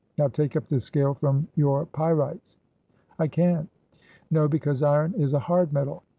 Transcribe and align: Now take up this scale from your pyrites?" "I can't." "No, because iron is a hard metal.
Now 0.17 0.29
take 0.29 0.55
up 0.55 0.67
this 0.67 0.85
scale 0.85 1.13
from 1.13 1.47
your 1.55 1.85
pyrites?" 1.85 2.57
"I 3.19 3.27
can't." 3.27 3.69
"No, 4.31 4.47
because 4.47 4.81
iron 4.81 5.13
is 5.13 5.33
a 5.33 5.37
hard 5.37 5.71
metal. 5.73 6.01